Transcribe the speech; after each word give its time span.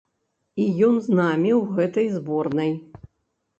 І 0.63 0.65
ён 0.87 0.95
з 1.09 1.17
намі 1.19 1.51
ў 1.59 1.77
гэтай 1.77 2.07
зборнай. 2.17 2.71